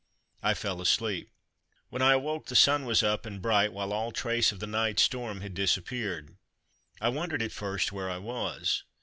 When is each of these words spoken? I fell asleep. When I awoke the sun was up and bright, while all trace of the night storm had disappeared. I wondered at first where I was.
I 0.41 0.55
fell 0.55 0.81
asleep. 0.81 1.29
When 1.89 2.01
I 2.01 2.13
awoke 2.13 2.47
the 2.47 2.55
sun 2.55 2.85
was 2.85 3.03
up 3.03 3.23
and 3.23 3.39
bright, 3.39 3.71
while 3.71 3.93
all 3.93 4.11
trace 4.11 4.51
of 4.51 4.59
the 4.59 4.65
night 4.65 4.97
storm 4.97 5.41
had 5.41 5.53
disappeared. 5.53 6.37
I 6.99 7.09
wondered 7.09 7.43
at 7.43 7.51
first 7.51 7.91
where 7.91 8.09
I 8.09 8.17
was. 8.17 8.83